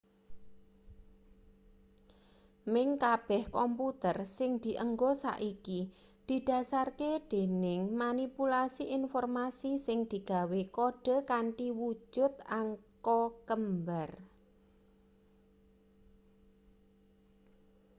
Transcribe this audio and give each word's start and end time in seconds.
meh 2.71 2.89
kabeh 3.03 3.43
komputer 3.57 4.17
sing 4.37 4.51
dienggo 4.63 5.11
saiki 5.25 5.79
didhasarke 6.27 7.11
dening 7.31 7.81
manipulasi 8.03 8.83
informasi 8.99 9.71
sing 9.85 9.99
digawe 10.11 10.61
kode 10.77 11.17
kanthi 11.31 11.67
wujut 11.79 12.33
angka 12.59 13.19
kembar 13.47 14.09